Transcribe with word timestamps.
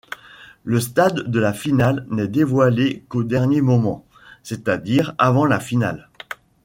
Le 0.63 0.79
stade 0.79 1.29
de 1.29 1.39
la 1.39 1.53
finale 1.53 2.07
n'est 2.09 2.27
dévoilé 2.27 3.03
qu'au 3.07 3.21
dernier 3.23 3.61
moment, 3.61 4.03
c'est-à-dire 4.41 5.13
avant 5.19 5.45
la 5.45 5.59
finale. 5.59 6.09